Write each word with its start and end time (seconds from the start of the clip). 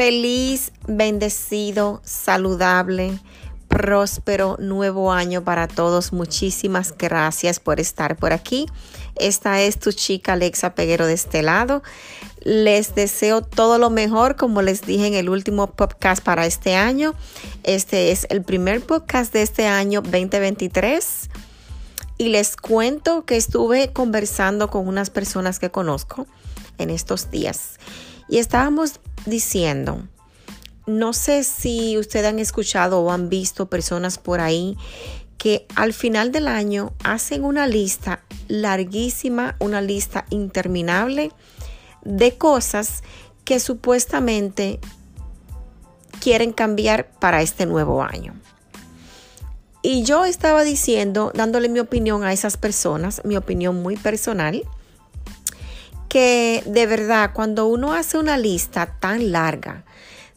Feliz, 0.00 0.72
bendecido, 0.88 2.00
saludable, 2.06 3.18
próspero 3.68 4.56
nuevo 4.58 5.12
año 5.12 5.44
para 5.44 5.68
todos. 5.68 6.14
Muchísimas 6.14 6.96
gracias 6.96 7.60
por 7.60 7.80
estar 7.80 8.16
por 8.16 8.32
aquí. 8.32 8.64
Esta 9.16 9.60
es 9.60 9.78
tu 9.78 9.92
chica 9.92 10.32
Alexa 10.32 10.74
Peguero 10.74 11.06
de 11.06 11.12
este 11.12 11.42
lado. 11.42 11.82
Les 12.42 12.94
deseo 12.94 13.42
todo 13.42 13.76
lo 13.76 13.90
mejor, 13.90 14.36
como 14.36 14.62
les 14.62 14.80
dije 14.80 15.06
en 15.06 15.12
el 15.12 15.28
último 15.28 15.66
podcast 15.66 16.24
para 16.24 16.46
este 16.46 16.76
año. 16.76 17.12
Este 17.62 18.10
es 18.10 18.26
el 18.30 18.42
primer 18.42 18.80
podcast 18.80 19.34
de 19.34 19.42
este 19.42 19.66
año 19.66 20.00
2023. 20.00 21.28
Y 22.16 22.30
les 22.30 22.56
cuento 22.56 23.26
que 23.26 23.36
estuve 23.36 23.92
conversando 23.92 24.70
con 24.70 24.88
unas 24.88 25.10
personas 25.10 25.58
que 25.58 25.70
conozco 25.70 26.26
en 26.78 26.88
estos 26.88 27.30
días. 27.30 27.78
Y 28.30 28.38
estábamos 28.38 29.00
diciendo, 29.26 30.02
no 30.86 31.12
sé 31.12 31.44
si 31.44 31.98
ustedes 31.98 32.26
han 32.26 32.38
escuchado 32.38 33.00
o 33.00 33.10
han 33.10 33.28
visto 33.28 33.66
personas 33.66 34.18
por 34.18 34.40
ahí 34.40 34.76
que 35.38 35.66
al 35.74 35.94
final 35.94 36.32
del 36.32 36.48
año 36.48 36.92
hacen 37.02 37.44
una 37.44 37.66
lista 37.66 38.22
larguísima, 38.48 39.56
una 39.58 39.80
lista 39.80 40.26
interminable 40.30 41.32
de 42.02 42.36
cosas 42.36 43.02
que 43.44 43.58
supuestamente 43.58 44.80
quieren 46.20 46.52
cambiar 46.52 47.10
para 47.12 47.40
este 47.40 47.66
nuevo 47.66 48.02
año. 48.02 48.34
Y 49.82 50.02
yo 50.02 50.26
estaba 50.26 50.62
diciendo, 50.62 51.32
dándole 51.34 51.70
mi 51.70 51.80
opinión 51.80 52.22
a 52.22 52.34
esas 52.34 52.58
personas, 52.58 53.22
mi 53.24 53.36
opinión 53.36 53.82
muy 53.82 53.96
personal, 53.96 54.62
que 56.10 56.64
de 56.66 56.86
verdad 56.86 57.30
cuando 57.32 57.66
uno 57.66 57.94
hace 57.94 58.18
una 58.18 58.36
lista 58.36 58.98
tan 58.98 59.30
larga 59.30 59.84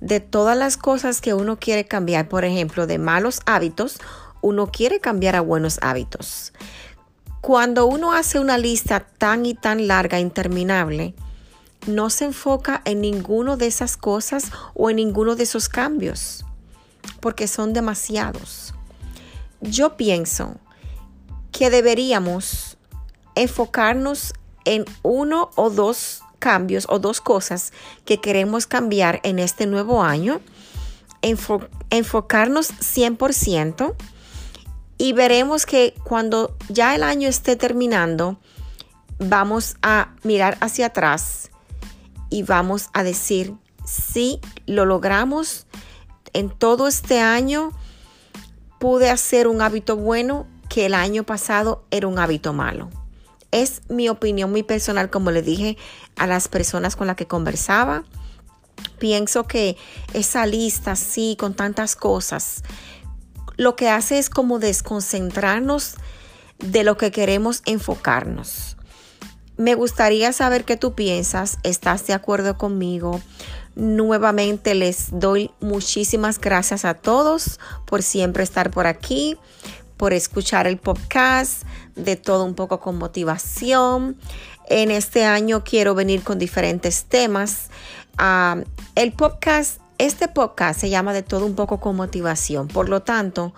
de 0.00 0.18
todas 0.18 0.58
las 0.58 0.76
cosas 0.76 1.20
que 1.20 1.32
uno 1.32 1.60
quiere 1.60 1.86
cambiar, 1.86 2.28
por 2.28 2.44
ejemplo, 2.44 2.88
de 2.88 2.98
malos 2.98 3.40
hábitos, 3.46 4.00
uno 4.42 4.66
quiere 4.66 4.98
cambiar 4.98 5.36
a 5.36 5.40
buenos 5.40 5.78
hábitos. 5.80 6.52
Cuando 7.40 7.86
uno 7.86 8.12
hace 8.12 8.40
una 8.40 8.58
lista 8.58 9.00
tan 9.00 9.46
y 9.46 9.54
tan 9.54 9.86
larga, 9.86 10.18
interminable, 10.18 11.14
no 11.86 12.10
se 12.10 12.24
enfoca 12.24 12.82
en 12.84 13.00
ninguno 13.00 13.56
de 13.56 13.68
esas 13.68 13.96
cosas 13.96 14.50
o 14.74 14.90
en 14.90 14.96
ninguno 14.96 15.36
de 15.36 15.44
esos 15.44 15.68
cambios, 15.68 16.44
porque 17.20 17.46
son 17.46 17.72
demasiados. 17.72 18.74
Yo 19.60 19.96
pienso 19.96 20.56
que 21.52 21.70
deberíamos 21.70 22.76
enfocarnos 23.36 24.34
en 24.70 24.84
uno 25.02 25.50
o 25.56 25.68
dos 25.68 26.22
cambios 26.38 26.86
o 26.88 27.00
dos 27.00 27.20
cosas 27.20 27.72
que 28.04 28.20
queremos 28.20 28.68
cambiar 28.68 29.18
en 29.24 29.40
este 29.40 29.66
nuevo 29.66 30.04
año, 30.04 30.40
enfocarnos 31.90 32.72
100% 32.74 33.94
y 34.96 35.12
veremos 35.12 35.66
que 35.66 35.94
cuando 36.04 36.56
ya 36.68 36.94
el 36.94 37.02
año 37.02 37.28
esté 37.28 37.56
terminando, 37.56 38.38
vamos 39.18 39.76
a 39.82 40.14
mirar 40.22 40.56
hacia 40.60 40.86
atrás 40.86 41.50
y 42.30 42.44
vamos 42.44 42.90
a 42.92 43.02
decir, 43.02 43.54
si 43.84 44.40
lo 44.66 44.84
logramos 44.84 45.66
en 46.32 46.48
todo 46.48 46.86
este 46.86 47.20
año, 47.20 47.72
pude 48.78 49.10
hacer 49.10 49.48
un 49.48 49.62
hábito 49.62 49.96
bueno 49.96 50.46
que 50.68 50.86
el 50.86 50.94
año 50.94 51.24
pasado 51.24 51.82
era 51.90 52.06
un 52.06 52.20
hábito 52.20 52.52
malo. 52.52 52.88
Es 53.50 53.82
mi 53.88 54.08
opinión 54.08 54.50
muy 54.50 54.62
personal, 54.62 55.10
como 55.10 55.30
le 55.30 55.42
dije 55.42 55.76
a 56.16 56.26
las 56.26 56.48
personas 56.48 56.96
con 56.96 57.06
las 57.06 57.16
que 57.16 57.26
conversaba. 57.26 58.04
Pienso 58.98 59.44
que 59.46 59.76
esa 60.14 60.46
lista 60.46 60.92
así, 60.92 61.36
con 61.38 61.54
tantas 61.54 61.96
cosas, 61.96 62.62
lo 63.56 63.76
que 63.76 63.88
hace 63.88 64.18
es 64.18 64.30
como 64.30 64.58
desconcentrarnos 64.58 65.96
de 66.58 66.84
lo 66.84 66.96
que 66.96 67.10
queremos 67.10 67.62
enfocarnos. 67.66 68.76
Me 69.56 69.74
gustaría 69.74 70.32
saber 70.32 70.64
qué 70.64 70.78
tú 70.78 70.94
piensas, 70.94 71.58
estás 71.62 72.06
de 72.06 72.14
acuerdo 72.14 72.56
conmigo. 72.56 73.20
Nuevamente 73.74 74.74
les 74.74 75.08
doy 75.10 75.50
muchísimas 75.60 76.40
gracias 76.40 76.86
a 76.86 76.94
todos 76.94 77.60
por 77.84 78.02
siempre 78.02 78.42
estar 78.42 78.70
por 78.70 78.86
aquí, 78.86 79.36
por 80.00 80.14
escuchar 80.14 80.66
el 80.66 80.78
podcast 80.78 81.64
de 81.94 82.16
todo 82.16 82.44
un 82.46 82.54
poco 82.54 82.80
con 82.80 82.96
motivación. 82.96 84.16
En 84.66 84.90
este 84.90 85.26
año 85.26 85.62
quiero 85.62 85.94
venir 85.94 86.22
con 86.22 86.38
diferentes 86.38 87.04
temas. 87.04 87.68
Ah, 88.16 88.62
el 88.94 89.12
podcast, 89.12 89.78
este 89.98 90.26
podcast 90.26 90.80
se 90.80 90.88
llama 90.88 91.12
de 91.12 91.22
todo 91.22 91.44
un 91.44 91.54
poco 91.54 91.80
con 91.80 91.96
motivación. 91.96 92.66
Por 92.66 92.88
lo 92.88 93.02
tanto, 93.02 93.52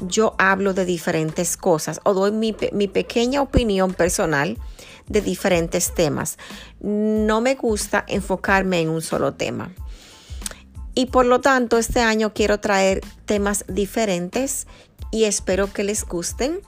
yo 0.00 0.36
hablo 0.38 0.72
de 0.72 0.84
diferentes 0.84 1.56
cosas 1.56 2.00
o 2.04 2.14
doy 2.14 2.30
mi, 2.30 2.54
mi 2.70 2.86
pequeña 2.86 3.42
opinión 3.42 3.92
personal 3.92 4.56
de 5.08 5.20
diferentes 5.20 5.96
temas. 5.96 6.38
No 6.78 7.40
me 7.40 7.56
gusta 7.56 8.04
enfocarme 8.06 8.80
en 8.82 8.90
un 8.90 9.02
solo 9.02 9.34
tema. 9.34 9.74
Y 10.94 11.06
por 11.06 11.26
lo 11.26 11.40
tanto, 11.40 11.76
este 11.76 12.00
año 12.00 12.34
quiero 12.34 12.60
traer 12.60 13.00
temas 13.24 13.64
diferentes 13.68 14.68
y 15.10 15.24
espero 15.24 15.72
que 15.72 15.84
les 15.84 16.04
gusten. 16.04 16.60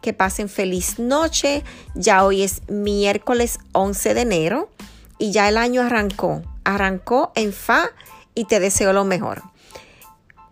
Que 0.00 0.12
pasen 0.12 0.48
feliz 0.48 0.98
noche. 0.98 1.62
Ya 1.94 2.24
hoy 2.24 2.42
es 2.42 2.62
miércoles 2.68 3.58
11 3.72 4.14
de 4.14 4.20
enero 4.20 4.70
y 5.18 5.30
ya 5.30 5.48
el 5.48 5.56
año 5.56 5.82
arrancó. 5.82 6.42
Arrancó 6.64 7.32
en 7.34 7.52
fa 7.52 7.90
y 8.34 8.46
te 8.46 8.60
deseo 8.60 8.92
lo 8.92 9.04
mejor. 9.04 9.42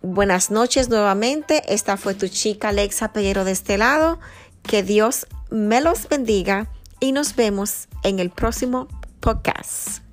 Buenas 0.00 0.50
noches 0.50 0.88
nuevamente. 0.88 1.62
Esta 1.72 1.96
fue 1.96 2.14
tu 2.14 2.28
chica 2.28 2.68
Alexa 2.68 3.12
Peguero 3.12 3.44
de 3.44 3.52
este 3.52 3.78
lado. 3.78 4.18
Que 4.62 4.82
Dios 4.82 5.26
me 5.50 5.80
los 5.80 6.08
bendiga 6.08 6.70
y 7.00 7.12
nos 7.12 7.36
vemos 7.36 7.88
en 8.02 8.18
el 8.18 8.30
próximo 8.30 8.88
podcast. 9.20 10.03